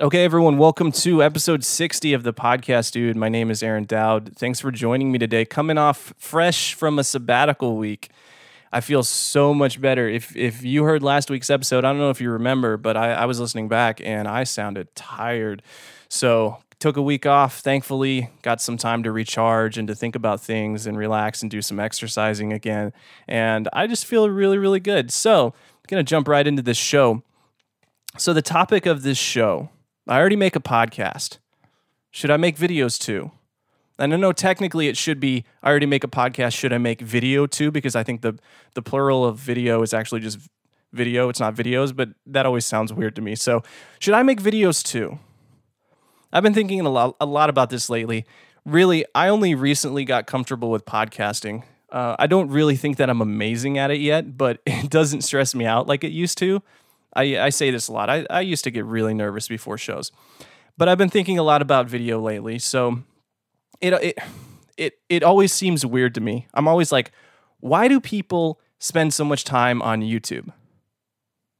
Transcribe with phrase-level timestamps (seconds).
[0.00, 3.16] Okay, everyone, welcome to episode 60 of the podcast, dude.
[3.16, 4.36] My name is Aaron Dowd.
[4.36, 5.44] Thanks for joining me today.
[5.44, 8.08] Coming off fresh from a sabbatical week.
[8.72, 10.08] I feel so much better.
[10.08, 13.12] If if you heard last week's episode, I don't know if you remember, but I,
[13.12, 15.64] I was listening back and I sounded tired.
[16.08, 20.40] So took a week off, thankfully, got some time to recharge and to think about
[20.40, 22.92] things and relax and do some exercising again.
[23.26, 25.10] And I just feel really, really good.
[25.10, 27.24] So I'm gonna jump right into this show.
[28.16, 29.70] So the topic of this show
[30.08, 31.38] I already make a podcast.
[32.10, 33.30] Should I make videos too?
[33.98, 36.56] And I know technically it should be I already make a podcast.
[36.56, 37.70] Should I make video too?
[37.70, 38.38] Because I think the
[38.74, 40.38] the plural of video is actually just
[40.92, 41.28] video.
[41.28, 43.34] It's not videos, but that always sounds weird to me.
[43.34, 43.62] So
[43.98, 45.18] should I make videos too?
[46.32, 48.24] I've been thinking a lot a lot about this lately.
[48.64, 51.64] Really, I only recently got comfortable with podcasting.
[51.90, 55.54] Uh, I don't really think that I'm amazing at it yet, but it doesn't stress
[55.54, 56.62] me out like it used to.
[57.14, 58.10] I, I say this a lot.
[58.10, 60.12] I, I used to get really nervous before shows,
[60.76, 62.58] but I've been thinking a lot about video lately.
[62.58, 63.00] So
[63.80, 64.18] it it
[64.76, 66.46] it it always seems weird to me.
[66.54, 67.12] I'm always like,
[67.60, 70.52] why do people spend so much time on YouTube?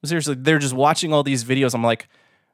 [0.04, 1.74] Seriously, they're just watching all these videos.
[1.74, 2.08] I'm like,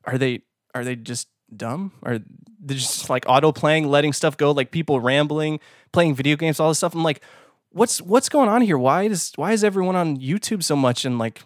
[0.04, 0.42] are they
[0.74, 1.92] are they just dumb?
[2.02, 5.60] Are they just like auto playing, letting stuff go, like people rambling,
[5.92, 6.94] playing video games, all this stuff?
[6.94, 7.22] I'm like,
[7.70, 8.78] what's what's going on here?
[8.78, 11.42] Why is why is everyone on YouTube so much and like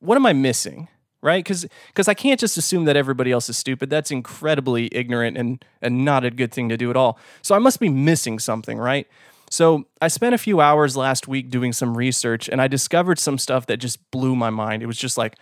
[0.00, 0.88] what am I missing?
[1.22, 1.44] Right?
[1.44, 3.90] Because because I can't just assume that everybody else is stupid.
[3.90, 7.18] That's incredibly ignorant and and not a good thing to do at all.
[7.42, 9.06] So I must be missing something, right?
[9.50, 13.36] So I spent a few hours last week doing some research and I discovered some
[13.36, 14.82] stuff that just blew my mind.
[14.82, 15.36] It was just like,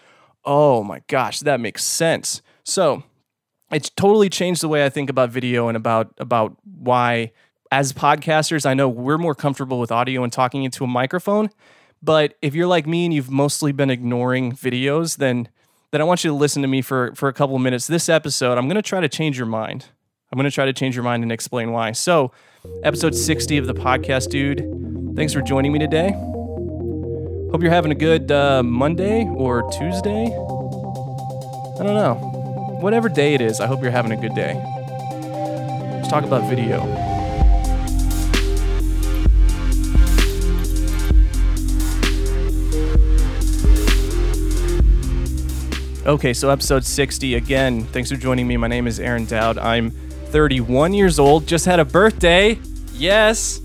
[0.45, 2.43] oh my gosh, that makes sense.
[2.65, 3.05] So
[3.71, 7.33] it's totally changed the way I think about video and about about why
[7.71, 11.51] as podcasters, I know we're more comfortable with audio and talking into a microphone.
[12.03, 15.49] But if you're like me and you've mostly been ignoring videos, then
[15.91, 17.87] then I want you to listen to me for for a couple of minutes.
[17.87, 19.87] This episode, I'm going to try to change your mind.
[20.31, 21.93] I'm going to try to change your mind and explain why.
[21.93, 22.33] So,
[22.85, 25.17] episode 60 of the podcast, dude.
[25.17, 26.11] Thanks for joining me today.
[27.51, 30.27] Hope you're having a good uh, Monday or Tuesday.
[30.27, 32.79] I don't know.
[32.81, 34.55] Whatever day it is, I hope you're having a good day.
[35.95, 37.08] Let's talk about video.
[46.09, 47.85] Okay, so episode 60 again.
[47.85, 48.57] Thanks for joining me.
[48.57, 49.59] My name is Aaron Dowd.
[49.59, 49.91] I'm
[50.31, 51.47] 31 years old.
[51.47, 52.59] Just had a birthday.
[52.95, 53.61] Yes.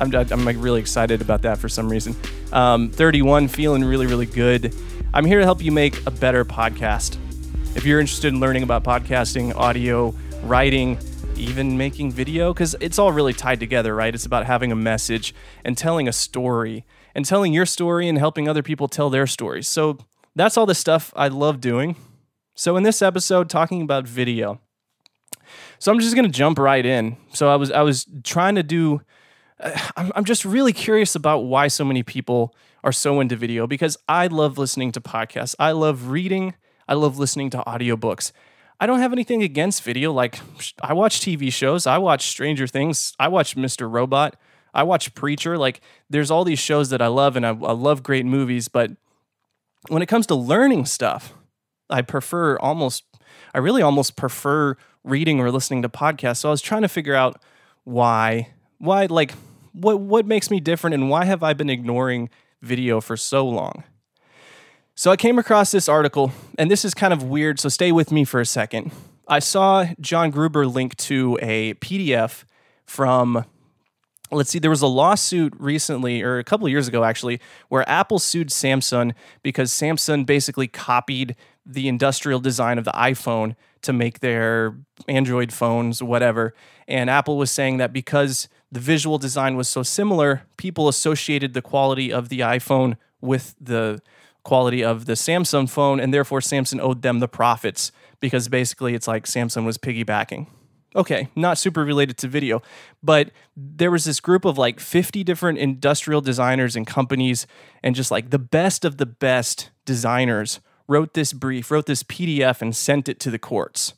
[0.00, 2.16] I'm, I'm like really excited about that for some reason.
[2.54, 4.74] Um, 31, feeling really, really good.
[5.12, 7.18] I'm here to help you make a better podcast.
[7.76, 10.14] If you're interested in learning about podcasting, audio,
[10.44, 10.98] writing,
[11.36, 14.14] even making video, because it's all really tied together, right?
[14.14, 15.34] It's about having a message
[15.66, 19.68] and telling a story and telling your story and helping other people tell their stories.
[19.68, 19.98] So
[20.34, 21.96] that's all the stuff I love doing.
[22.54, 24.60] So in this episode, talking about video.
[25.78, 27.16] So I'm just gonna jump right in.
[27.32, 29.00] So I was I was trying to do.
[29.58, 32.54] Uh, I'm I'm just really curious about why so many people
[32.84, 35.54] are so into video because I love listening to podcasts.
[35.58, 36.54] I love reading.
[36.88, 38.32] I love listening to audiobooks.
[38.80, 40.12] I don't have anything against video.
[40.12, 40.40] Like
[40.82, 41.86] I watch TV shows.
[41.86, 43.14] I watch Stranger Things.
[43.18, 43.90] I watch Mr.
[43.90, 44.36] Robot.
[44.74, 45.56] I watch Preacher.
[45.56, 48.68] Like there's all these shows that I love, and I, I love great movies.
[48.68, 48.90] But
[49.88, 51.34] when it comes to learning stuff,
[51.90, 53.04] I prefer almost,
[53.54, 56.38] I really almost prefer reading or listening to podcasts.
[56.38, 57.42] So I was trying to figure out
[57.84, 58.48] why,
[58.78, 59.32] why, like,
[59.72, 62.28] what what makes me different, and why have I been ignoring
[62.60, 63.84] video for so long?
[64.94, 67.58] So I came across this article, and this is kind of weird.
[67.58, 68.92] So stay with me for a second.
[69.26, 72.44] I saw John Gruber link to a PDF
[72.84, 73.46] from
[74.32, 78.18] let's see, there was a lawsuit recently, or a couple years ago actually, where Apple
[78.18, 79.12] sued Samsung
[79.42, 84.76] because Samsung basically copied the industrial design of the iPhone to make their
[85.08, 86.54] Android phones, whatever.
[86.88, 91.62] And Apple was saying that because the visual design was so similar, people associated the
[91.62, 94.00] quality of the iPhone with the
[94.44, 99.06] quality of the Samsung phone, and therefore Samsung owed them the profits because basically it's
[99.06, 100.46] like Samsung was piggybacking
[100.94, 102.62] okay, not super related to video,
[103.02, 107.46] but there was this group of like 50 different industrial designers and companies,
[107.82, 112.60] and just like the best of the best designers wrote this brief, wrote this PDF,
[112.60, 113.94] and sent it to the courts.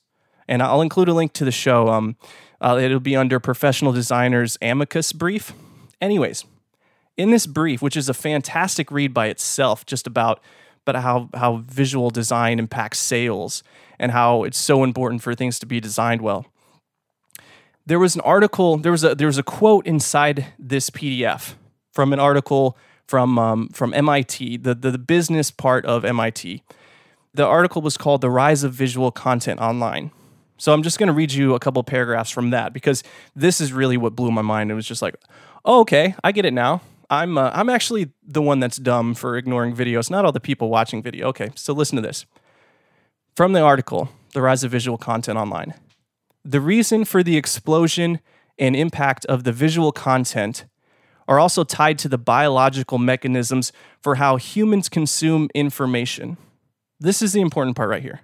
[0.47, 1.89] And I'll include a link to the show.
[1.89, 2.17] Um,
[2.61, 5.53] uh, it'll be under Professional Designers Amicus Brief.
[6.01, 6.45] Anyways,
[7.17, 10.41] in this brief, which is a fantastic read by itself, just about
[10.85, 13.63] but how how visual design impacts sales
[13.99, 16.47] and how it's so important for things to be designed well
[17.87, 21.55] there was an article, there was a there was a quote inside this PDF
[21.93, 22.77] from an article
[23.07, 26.63] from um, from MIT, the, the the business part of MIT.
[27.35, 30.13] The article was called The Rise of Visual Content Online.
[30.57, 33.03] So I'm just going to read you a couple paragraphs from that because
[33.35, 34.71] this is really what blew my mind.
[34.71, 35.17] It was just like,
[35.65, 36.81] oh, okay, I get it now.
[37.11, 40.71] I'm uh, I'm actually the one that's dumb for ignoring videos, not all the people
[40.71, 41.29] watching video.
[41.29, 42.25] Okay, so listen to this.
[43.35, 45.75] From the article, The Rise of Visual Content Online.
[46.45, 48.21] The reason for the explosion
[48.59, 50.67] and impact of the visual content
[51.27, 56.37] are also tied to the biological mechanisms for how humans consume information.
[57.01, 58.21] This is the important part right here.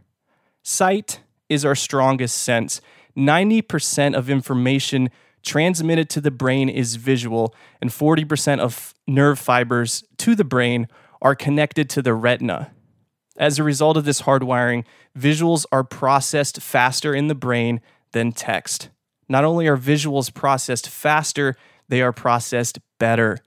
[0.62, 2.82] Sight is our strongest sense.
[3.16, 5.08] 90% of information
[5.42, 10.88] transmitted to the brain is visual, and 40% of nerve fibers to the brain
[11.22, 12.70] are connected to the retina.
[13.38, 14.84] As a result of this hardwiring,
[15.18, 17.80] visuals are processed faster in the brain
[18.12, 18.90] than text.
[19.28, 21.56] Not only are visuals processed faster,
[21.88, 23.38] they are processed better.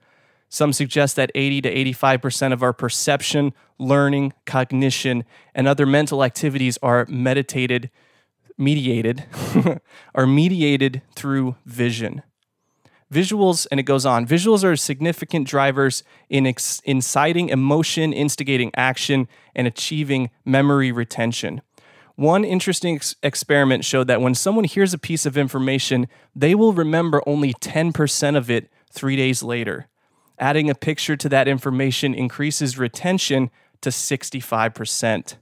[0.48, 5.24] Some suggest that 80 to 85% of our perception, learning, cognition,
[5.54, 7.90] and other mental activities are meditated,
[8.56, 9.24] mediated,
[10.14, 12.22] are mediated through vision.
[13.12, 19.28] Visuals, and it goes on, visuals are significant drivers in ex- inciting emotion, instigating action,
[19.54, 21.62] and achieving memory retention.
[22.16, 26.72] One interesting ex- experiment showed that when someone hears a piece of information, they will
[26.72, 29.88] remember only 10% of it three days later.
[30.38, 33.50] Adding a picture to that information increases retention
[33.80, 35.36] to 65%.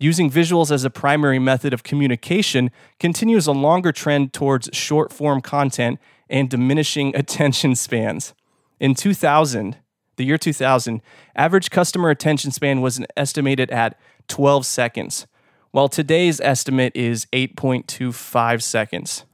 [0.00, 2.70] Using visuals as a primary method of communication
[3.00, 5.98] continues a longer trend towards short form content
[6.30, 8.34] and diminishing attention spans.
[8.78, 9.76] In 2000,
[10.16, 11.00] the year 2000,
[11.34, 13.98] average customer attention span was estimated at
[14.28, 15.26] 12 seconds,
[15.70, 19.24] while today's estimate is 8.25 seconds.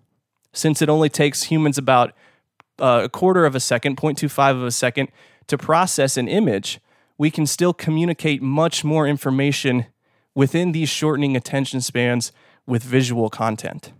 [0.52, 2.12] Since it only takes humans about
[2.78, 5.08] uh, a quarter of a second, 0.25 of a second,
[5.46, 6.80] to process an image,
[7.18, 9.86] we can still communicate much more information
[10.34, 12.32] within these shortening attention spans
[12.66, 13.92] with visual content.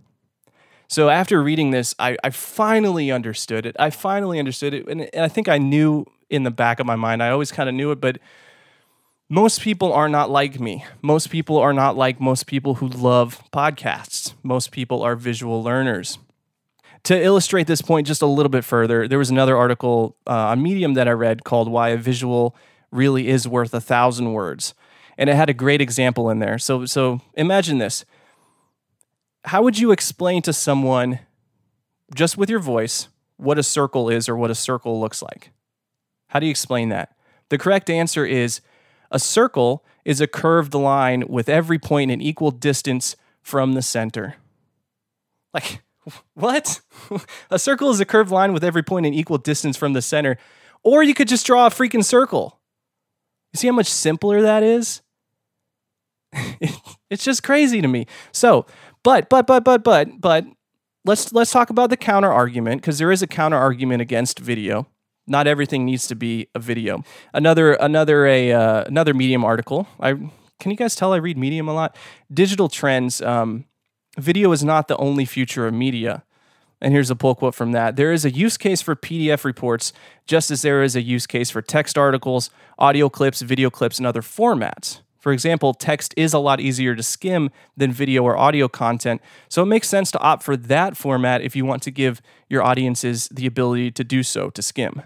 [0.89, 3.77] So after reading this, I, I finally understood it.
[3.79, 4.87] I finally understood it.
[4.89, 7.69] And, and I think I knew in the back of my mind, I always kind
[7.69, 8.19] of knew it, but
[9.29, 10.85] most people are not like me.
[11.03, 14.35] Most people are not like most people who love podcasts.
[14.43, 16.19] Most people are visual learners
[17.05, 20.63] to illustrate this point just a little bit further, there was another article uh, on
[20.63, 22.57] Medium that I read called "Why a Visual
[22.91, 24.75] Really Is Worth a Thousand Words,"
[25.17, 26.59] and it had a great example in there.
[26.59, 28.05] So, so imagine this:
[29.45, 31.21] How would you explain to someone,
[32.15, 35.51] just with your voice, what a circle is or what a circle looks like?
[36.29, 37.15] How do you explain that?
[37.51, 38.63] The correct answer is
[39.15, 44.35] a circle is a curved line with every point an equal distance from the center.
[45.55, 45.83] Like
[46.35, 46.81] what?
[47.51, 50.37] a circle is a curved line with every point an equal distance from the center.
[50.83, 52.59] Or you could just draw a freaking circle.
[53.53, 55.01] You see how much simpler that is?
[57.09, 58.07] it's just crazy to me.
[58.33, 58.67] So,
[59.05, 60.45] but but but but but but
[61.05, 64.89] let's let's talk about the counter argument because there is a counter argument against video.
[65.27, 67.03] Not everything needs to be a video.
[67.33, 69.89] Another another a uh, another Medium article.
[70.01, 70.13] I
[70.61, 71.97] can you guys tell I read Medium a lot.
[72.33, 73.23] Digital trends.
[73.23, 73.65] Um,
[74.19, 76.25] video is not the only future of media.
[76.81, 77.97] And here's a pull quote from that.
[77.97, 79.95] There is a use case for PDF reports,
[80.27, 84.07] just as there is a use case for text articles, audio clips, video clips, and
[84.07, 85.01] other formats.
[85.19, 89.63] For example, text is a lot easier to skim than video or audio content, so
[89.63, 92.21] it makes sense to opt for that format if you want to give
[92.51, 95.03] your audiences the ability to do so, to skim.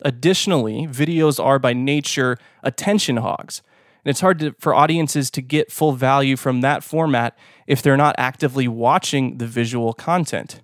[0.00, 3.62] Additionally, videos are by nature attention hogs,
[4.04, 7.36] and it's hard to, for audiences to get full value from that format
[7.66, 10.60] if they're not actively watching the visual content.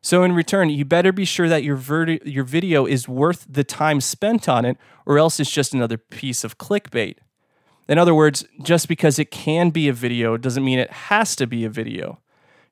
[0.00, 1.78] So, in return, you better be sure that your,
[2.24, 6.44] your video is worth the time spent on it, or else it's just another piece
[6.44, 7.16] of clickbait.
[7.88, 11.46] In other words, just because it can be a video doesn't mean it has to
[11.46, 12.20] be a video.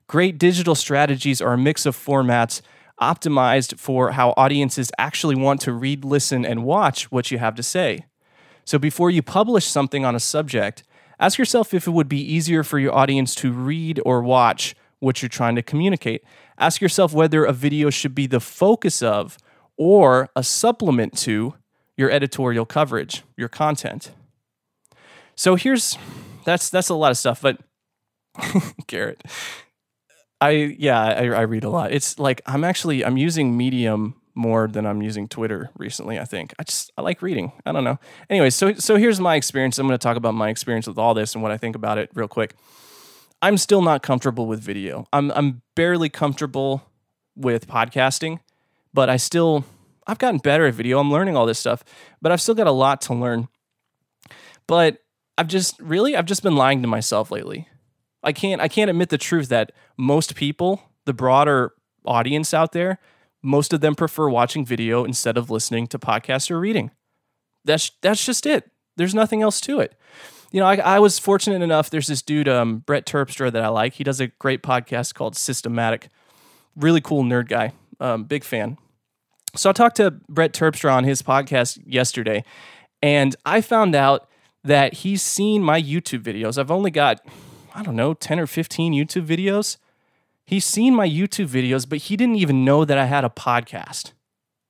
[0.06, 2.60] Great digital strategies are a mix of formats
[3.00, 7.62] optimized for how audiences actually want to read, listen, and watch what you have to
[7.62, 8.04] say.
[8.64, 10.84] So before you publish something on a subject,
[11.20, 15.22] ask yourself if it would be easier for your audience to read or watch what
[15.22, 16.24] you're trying to communicate.
[16.58, 19.36] Ask yourself whether a video should be the focus of
[19.76, 21.54] or a supplement to
[21.96, 24.12] your editorial coverage, your content.
[25.36, 25.98] So here's
[26.44, 27.58] that's that's a lot of stuff, but
[28.86, 29.22] Garrett,
[30.40, 31.92] I yeah, I, I read a lot.
[31.92, 36.18] It's like I'm actually I'm using Medium more than I'm using Twitter recently.
[36.18, 37.52] I think I just I like reading.
[37.64, 37.98] I don't know.
[38.28, 39.78] Anyway, so so here's my experience.
[39.78, 41.98] I'm going to talk about my experience with all this and what I think about
[41.98, 42.54] it real quick.
[43.42, 45.06] I'm still not comfortable with video.
[45.12, 46.82] I'm I'm barely comfortable
[47.36, 48.40] with podcasting,
[48.92, 49.64] but I still
[50.06, 50.98] I've gotten better at video.
[50.98, 51.84] I'm learning all this stuff,
[52.20, 53.48] but I've still got a lot to learn.
[54.66, 54.98] But
[55.38, 57.68] I've just really I've just been lying to myself lately.
[58.24, 61.72] I can't I can't admit the truth that most people, the broader
[62.04, 62.98] audience out there,
[63.42, 66.90] most of them prefer watching video instead of listening to podcasts or reading.
[67.64, 68.70] That's that's just it.
[68.96, 69.94] There's nothing else to it.
[70.52, 71.90] You know, I, I was fortunate enough.
[71.90, 73.94] There's this dude, um, Brett Terpstra, that I like.
[73.94, 76.08] He does a great podcast called Systematic.
[76.76, 77.72] Really cool nerd guy.
[77.98, 78.78] Um, big fan.
[79.56, 82.44] So I talked to Brett Terpstra on his podcast yesterday,
[83.02, 84.28] and I found out
[84.62, 86.56] that he's seen my YouTube videos.
[86.56, 87.20] I've only got,
[87.74, 89.78] I don't know, 10 or 15 YouTube videos.
[90.46, 94.12] He's seen my YouTube videos, but he didn't even know that I had a podcast.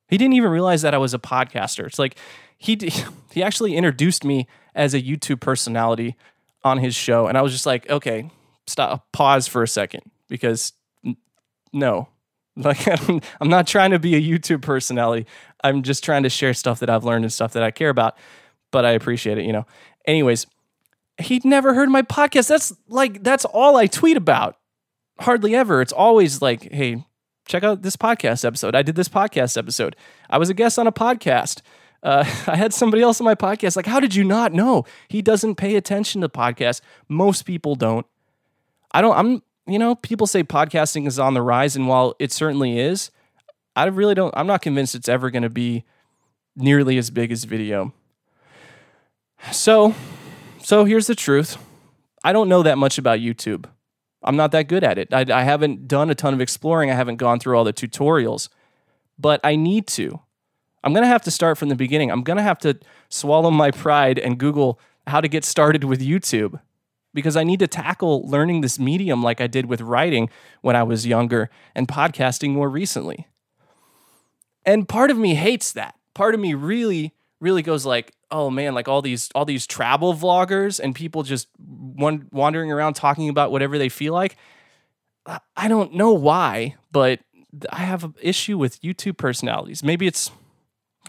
[0.08, 1.86] He didn't even realize that I was a podcaster.
[1.86, 2.16] It's like
[2.56, 2.76] he
[3.32, 6.16] he actually introduced me as a YouTube personality
[6.62, 8.30] on his show, and I was just like, okay,
[8.66, 10.72] stop, pause for a second because
[11.72, 12.08] no,
[12.56, 15.26] like I'm, I'm not trying to be a YouTube personality.
[15.62, 18.16] I'm just trying to share stuff that I've learned and stuff that I care about.
[18.70, 19.66] But I appreciate it, you know.
[20.06, 20.46] Anyways,
[21.18, 22.48] he'd never heard my podcast.
[22.48, 24.56] That's like that's all I tweet about.
[25.20, 25.80] Hardly ever.
[25.80, 27.04] It's always like, hey,
[27.46, 28.74] check out this podcast episode.
[28.74, 29.96] I did this podcast episode.
[30.28, 31.62] I was a guest on a podcast.
[32.02, 33.76] Uh, I had somebody else on my podcast.
[33.76, 34.84] Like, how did you not know?
[35.08, 36.80] He doesn't pay attention to podcasts.
[37.08, 38.06] Most people don't.
[38.92, 39.16] I don't.
[39.16, 39.42] I'm.
[39.66, 43.10] You know, people say podcasting is on the rise, and while it certainly is,
[43.74, 44.34] I really don't.
[44.36, 45.84] I'm not convinced it's ever going to be
[46.54, 47.94] nearly as big as video.
[49.52, 49.94] So,
[50.64, 51.58] so here's the truth.
[52.24, 53.66] I don't know that much about YouTube.
[54.22, 55.12] I'm not that good at it.
[55.12, 56.90] I, I haven't done a ton of exploring.
[56.90, 58.48] I haven't gone through all the tutorials,
[59.18, 60.20] but I need to.
[60.82, 62.10] I'm going to have to start from the beginning.
[62.10, 62.78] I'm going to have to
[63.10, 66.58] swallow my pride and Google how to get started with YouTube
[67.12, 70.30] because I need to tackle learning this medium like I did with writing
[70.62, 73.28] when I was younger and podcasting more recently.
[74.64, 75.94] And part of me hates that.
[76.14, 77.12] Part of me really
[77.44, 81.48] really goes like, "Oh man, like all these all these travel vloggers and people just
[81.58, 84.36] one, wandering around talking about whatever they feel like."
[85.56, 87.20] I don't know why, but
[87.70, 89.82] I have an issue with YouTube personalities.
[89.82, 90.30] Maybe it's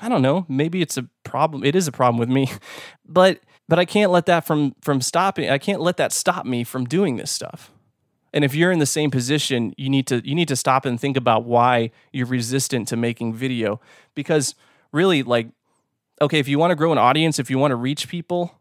[0.01, 1.63] I don't know, maybe it's a problem.
[1.63, 2.49] It is a problem with me.
[3.07, 5.49] But but I can't let that from from stopping.
[5.49, 7.71] I can't let that stop me from doing this stuff.
[8.33, 10.99] And if you're in the same position, you need to you need to stop and
[10.99, 13.79] think about why you're resistant to making video
[14.15, 14.55] because
[14.91, 15.47] really like
[16.21, 18.59] okay, if you want to grow an audience, if you want to reach people,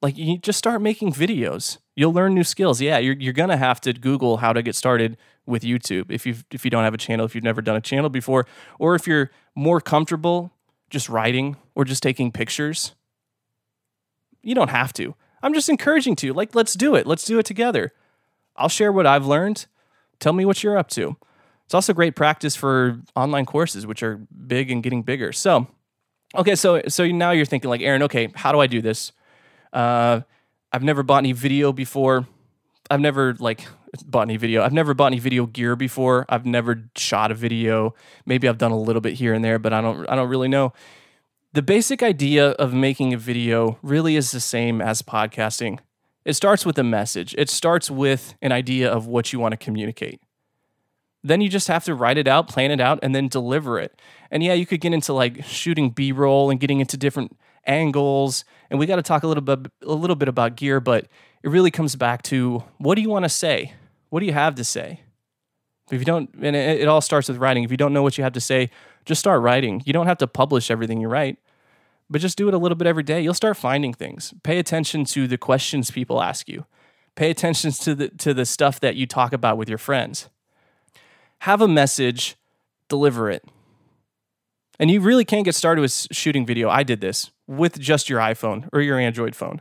[0.00, 1.78] like you just start making videos.
[1.94, 2.80] You'll learn new skills.
[2.80, 5.16] Yeah, you're you're gonna have to Google how to get started
[5.46, 7.80] with YouTube if you if you don't have a channel, if you've never done a
[7.80, 8.46] channel before,
[8.78, 10.52] or if you're more comfortable
[10.92, 12.94] just writing or just taking pictures.
[14.42, 15.14] You don't have to.
[15.42, 16.32] I'm just encouraging to.
[16.32, 17.06] Like, let's do it.
[17.06, 17.92] Let's do it together.
[18.54, 19.66] I'll share what I've learned.
[20.20, 21.16] Tell me what you're up to.
[21.64, 25.32] It's also great practice for online courses, which are big and getting bigger.
[25.32, 25.66] So,
[26.34, 29.12] okay, so so now you're thinking like, Aaron, okay, how do I do this?
[29.72, 30.20] Uh,
[30.72, 32.26] I've never bought any video before.
[32.90, 33.66] I've never like
[34.04, 34.62] bought any video.
[34.62, 36.26] I've never bought any video gear before.
[36.28, 37.94] I've never shot a video.
[38.26, 40.48] Maybe I've done a little bit here and there, but I don't I don't really
[40.48, 40.72] know.
[41.54, 45.80] The basic idea of making a video really is the same as podcasting.
[46.24, 47.34] It starts with a message.
[47.36, 50.20] It starts with an idea of what you want to communicate.
[51.24, 54.00] Then you just have to write it out, plan it out, and then deliver it.
[54.30, 57.36] And yeah, you could get into like shooting B-roll and getting into different
[57.66, 58.44] angles.
[58.70, 61.06] And we got to talk a little bit a little bit about gear, but
[61.42, 63.74] it really comes back to what do you want to say?
[64.10, 65.00] What do you have to say?
[65.90, 67.64] If you don't, and it, it all starts with writing.
[67.64, 68.70] If you don't know what you have to say,
[69.04, 69.82] just start writing.
[69.84, 71.38] You don't have to publish everything you write,
[72.08, 73.20] but just do it a little bit every day.
[73.20, 74.32] You'll start finding things.
[74.42, 76.66] Pay attention to the questions people ask you.
[77.14, 80.28] Pay attention to the to the stuff that you talk about with your friends.
[81.42, 82.36] Have a message,
[82.86, 83.44] deliver it.
[84.78, 86.70] And you really can't get started with shooting video.
[86.70, 89.60] I did this with just your iPhone or your Android phone.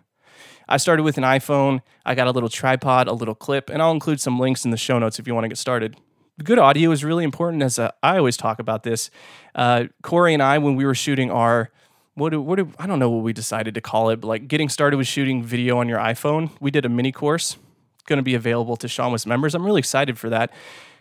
[0.69, 1.81] I started with an iPhone.
[2.05, 4.77] I got a little tripod, a little clip, and I'll include some links in the
[4.77, 5.97] show notes if you want to get started.
[6.43, 9.09] Good audio is really important, as uh, I always talk about this.
[9.55, 11.71] Uh, Corey and I, when we were shooting our
[12.13, 14.47] what do, what do, I don't know what we decided to call it, but like
[14.47, 17.57] getting started with shooting video on your iPhone, we did a mini course.
[18.05, 19.55] going to be available to seanwes members.
[19.55, 20.51] I'm really excited for that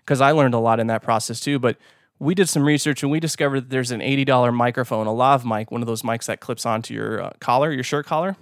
[0.00, 1.58] because I learned a lot in that process too.
[1.58, 1.76] But
[2.18, 5.70] we did some research and we discovered that there's an $80 microphone, a lav mic,
[5.70, 8.36] one of those mics that clips onto your uh, collar, your shirt collar.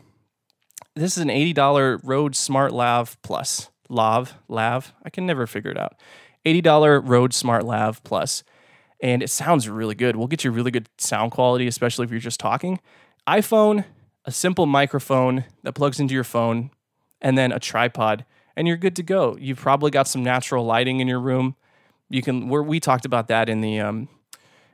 [0.95, 3.71] This is an $80 Rode Smart Lav Plus.
[3.88, 5.95] Lav, Lav, I can never figure it out.
[6.45, 8.43] $80 Rode Smart Lav Plus.
[9.00, 10.17] And it sounds really good.
[10.17, 12.81] We'll get you really good sound quality, especially if you're just talking.
[13.29, 13.85] iPhone,
[14.25, 16.71] a simple microphone that plugs into your phone,
[17.21, 18.25] and then a tripod,
[18.59, 19.38] and you're good to go.
[19.41, 21.57] You've probably got some natural lighting in your room
[22.11, 24.09] you can we talked about that in the um,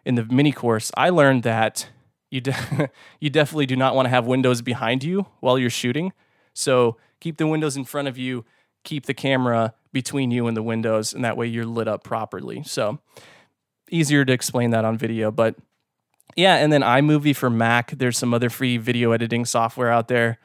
[0.04, 0.90] in the mini course.
[0.96, 1.88] I learned that
[2.30, 6.12] You de- you definitely do not want to have windows behind you while you're shooting.
[6.52, 8.44] So keep the windows in front of you,
[8.84, 12.62] keep the camera between you and the windows, and that way you're lit up properly.
[12.64, 13.00] So
[13.90, 15.56] easier to explain that on video, but
[16.36, 17.92] yeah, and then iMovie for Mac.
[17.92, 20.38] There's some other free video editing software out there.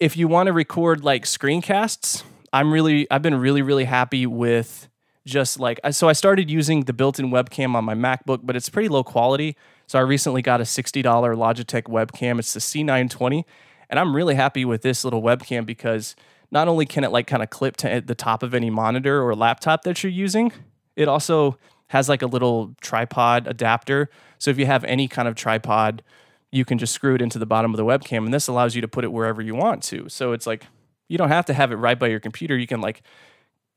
[0.00, 4.88] If you want to record like screencasts, I'm really I've been really really happy with
[5.26, 8.88] just like so I started using the built-in webcam on my MacBook, but it's pretty
[8.88, 9.56] low quality.
[9.86, 12.38] So I recently got a $60 Logitech webcam.
[12.38, 13.44] It's the C920,
[13.88, 16.14] and I'm really happy with this little webcam because
[16.50, 19.34] not only can it like kind of clip to the top of any monitor or
[19.34, 20.52] laptop that you're using,
[20.96, 24.10] it also has like a little tripod adapter.
[24.38, 26.02] So if you have any kind of tripod,
[26.50, 28.80] you can just screw it into the bottom of the webcam and this allows you
[28.80, 30.08] to put it wherever you want to.
[30.08, 30.66] So it's like
[31.08, 32.56] you don't have to have it right by your computer.
[32.56, 33.02] You can like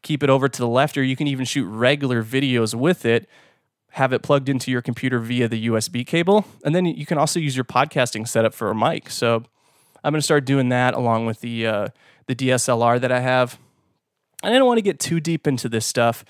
[0.01, 3.27] keep it over to the left or you can even shoot regular videos with it,
[3.91, 7.39] have it plugged into your computer via the USB cable, and then you can also
[7.39, 9.09] use your podcasting setup for a mic.
[9.09, 9.43] So
[10.03, 11.87] I'm going to start doing that along with the uh,
[12.27, 13.57] the DSLR that I have.
[14.43, 16.25] And I don't want to get too deep into this stuff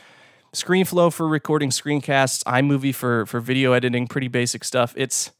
[0.53, 4.93] ScreenFlow for recording screencasts, iMovie for for video editing, pretty basic stuff.
[4.97, 5.31] It's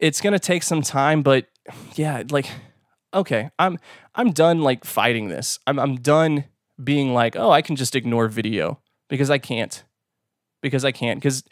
[0.00, 1.46] it's gonna take some time, but
[1.94, 2.50] yeah, like
[3.14, 3.78] okay, I'm
[4.14, 5.58] I'm done like fighting this.
[5.66, 6.44] I'm I'm done
[6.82, 9.82] being like, oh, I can just ignore video because I can't.
[10.60, 11.20] Because I can't.
[11.20, 11.44] Because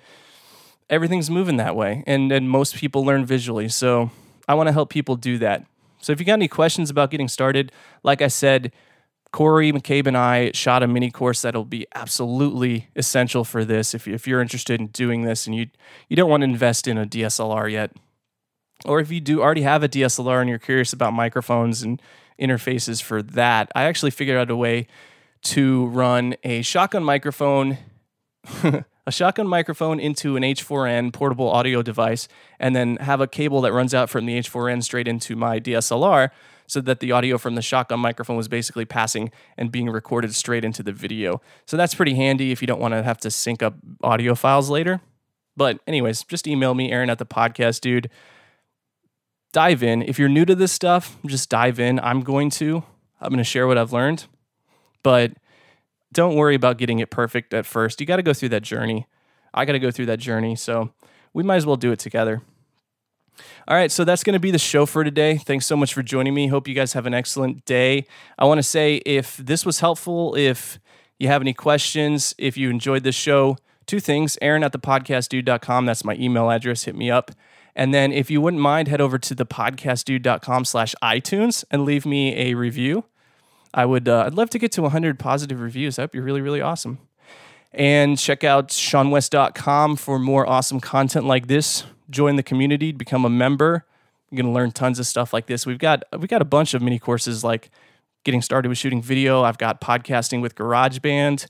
[0.90, 2.02] everything's moving that way.
[2.07, 3.69] And and most people learn visually.
[3.69, 4.11] So
[4.49, 5.64] I want to help people do that.
[6.00, 7.71] So if you got any questions about getting started,
[8.02, 8.73] like I said,
[9.33, 13.95] Corey McCabe and I shot a mini course that'll be absolutely essential for this.
[13.95, 15.69] If, if you're interested in doing this and you
[16.09, 17.92] you don't want to invest in a DSLR yet,
[18.85, 22.01] or if you do already have a DSLR and you're curious about microphones and
[22.41, 24.87] interfaces for that, I actually figured out a way
[25.43, 27.79] to run a shotgun microphone,
[29.07, 33.73] a shotgun microphone into an H4n portable audio device, and then have a cable that
[33.73, 36.31] runs out from the H4n straight into my DSLR
[36.67, 40.65] so that the audio from the shotgun microphone was basically passing and being recorded straight
[40.65, 41.41] into the video.
[41.67, 44.71] So that's pretty handy if you don't want to have to sync up audio files
[44.71, 45.01] later.
[45.57, 48.09] But, anyways, just email me, Aaron at the podcast, dude.
[49.53, 50.03] Dive in.
[50.03, 52.01] If you're new to this stuff, just dive in.
[52.01, 52.83] I'm going to.
[53.21, 54.27] I'm going to share what I've learned.
[55.03, 55.33] But
[56.12, 58.01] don't worry about getting it perfect at first.
[58.01, 59.07] You got to go through that journey.
[59.55, 60.57] I got to go through that journey.
[60.57, 60.93] So
[61.33, 62.43] we might as well do it together.
[63.67, 65.38] All right, so that's going to be the show for today.
[65.38, 66.49] Thanks so much for joining me.
[66.49, 68.07] Hope you guys have an excellent day.
[68.38, 70.79] I want to say if this was helpful, if
[71.19, 75.87] you have any questions, if you enjoyed this show, two things Aaron at the podcastdude.com.
[75.87, 76.85] That's my email address.
[76.85, 77.31] Hit me up.
[77.74, 82.04] And then if you wouldn't mind, head over to the podcastdude.com slash iTunes and leave
[82.04, 83.04] me a review.
[83.72, 85.96] I would, uh, I'd love to get to 100 positive reviews.
[85.96, 86.98] That'd be really, really awesome.
[87.72, 93.30] And check out seanwes.com for more awesome content like this join the community, become a
[93.30, 93.87] member.
[94.30, 95.66] You're going to learn tons of stuff like this.
[95.66, 97.70] We've got we've got a bunch of mini courses like
[98.24, 99.42] getting started with shooting video.
[99.42, 101.46] I've got podcasting with GarageBand.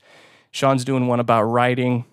[0.51, 2.05] Sean's doing one about writing.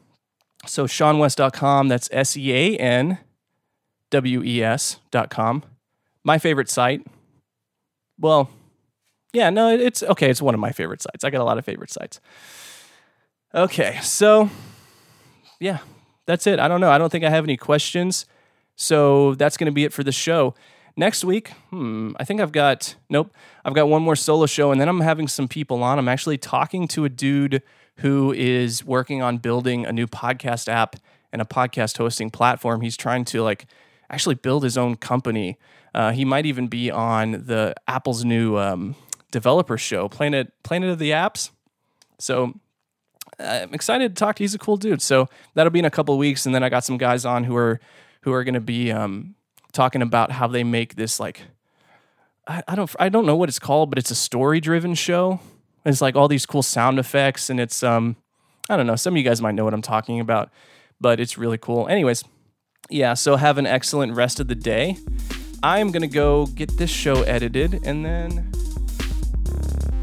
[0.66, 3.18] So seanwes.com, that's S E A N
[4.10, 5.62] W E S.com.
[6.24, 7.06] My favorite site.
[8.18, 8.50] Well,
[9.32, 10.28] yeah, no, it's okay.
[10.30, 11.24] It's one of my favorite sites.
[11.24, 12.20] I got a lot of favorite sites.
[13.54, 14.50] Okay, so
[15.58, 15.78] yeah,
[16.26, 16.58] that's it.
[16.58, 16.90] I don't know.
[16.90, 18.26] I don't think I have any questions.
[18.76, 20.54] So that's going to be it for the show.
[20.96, 23.32] Next week, hmm, I think I've got, nope,
[23.64, 25.98] I've got one more solo show and then I'm having some people on.
[25.98, 27.62] I'm actually talking to a dude
[27.96, 30.96] who is working on building a new podcast app
[31.32, 32.80] and a podcast hosting platform.
[32.80, 33.66] He's trying to like
[34.10, 35.56] actually build his own company.
[35.94, 38.94] Uh, he might even be on the Apple's new um,
[39.30, 41.50] developer show, Planet Planet of the Apps.
[42.18, 42.54] So
[43.38, 44.42] I'm excited to talk to.
[44.42, 45.02] He's a cool dude.
[45.02, 47.56] So that'll be in a couple weeks, and then I got some guys on who
[47.56, 47.80] are
[48.22, 49.34] who are going to be um,
[49.72, 51.42] talking about how they make this like
[52.46, 55.40] I, I don't I don't know what it's called, but it's a story driven show.
[55.84, 58.16] It's like all these cool sound effects, and it's um
[58.68, 58.96] I don't know.
[58.96, 60.50] Some of you guys might know what I'm talking about,
[61.00, 61.88] but it's really cool.
[61.88, 62.24] Anyways,
[62.90, 63.14] yeah.
[63.14, 64.96] So have an excellent rest of the day.
[65.62, 68.50] I am gonna go get this show edited, and then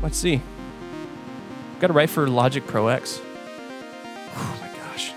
[0.02, 0.42] let's see.
[1.80, 3.22] Got to write for Logic Pro X.
[4.36, 5.14] Oh my gosh.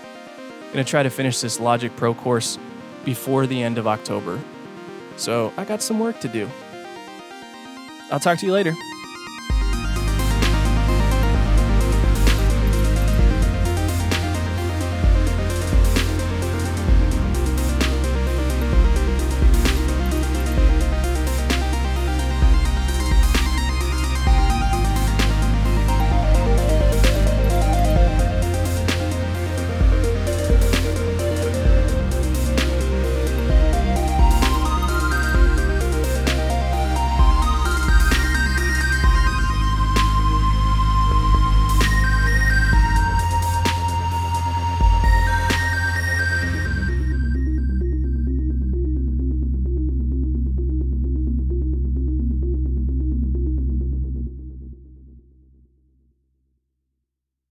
[0.71, 2.59] Gonna try to finish this Logic Pro course
[3.03, 4.39] before the end of October.
[5.17, 6.47] So I got some work to do.
[8.11, 8.75] I'll talk to you later.